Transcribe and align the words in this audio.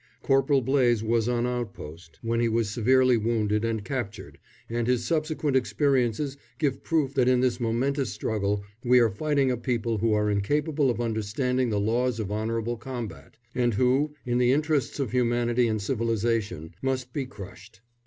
Corporal 0.23 0.61
Blaze 0.63 1.03
was 1.03 1.29
on 1.29 1.45
outpost 1.45 2.17
when 2.23 2.39
he 2.39 2.49
was 2.49 2.71
severely 2.71 3.17
wounded 3.17 3.63
and 3.63 3.83
captured, 3.85 4.39
and 4.67 4.87
his 4.87 5.05
subsequent 5.05 5.55
experiences 5.55 6.37
give 6.57 6.81
proof 6.83 7.13
that 7.13 7.27
in 7.27 7.41
this 7.41 7.59
momentous 7.59 8.11
struggle 8.11 8.63
we 8.83 8.97
are 8.97 9.11
fighting 9.11 9.51
a 9.51 9.57
people 9.57 9.99
who 9.99 10.11
are 10.13 10.31
incapable 10.31 10.89
of 10.89 10.99
understanding 10.99 11.69
the 11.69 11.79
laws 11.79 12.19
of 12.19 12.31
honourable 12.31 12.77
combat, 12.77 13.37
and 13.53 13.75
who, 13.75 14.15
in 14.25 14.39
the 14.39 14.51
interests 14.51 14.99
of 14.99 15.11
humanity 15.11 15.67
and 15.67 15.83
civilisation, 15.83 16.73
must 16.81 17.13
be 17.13 17.27
crushed. 17.27 17.81